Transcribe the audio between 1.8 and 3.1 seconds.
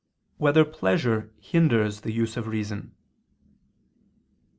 the Use of Reason?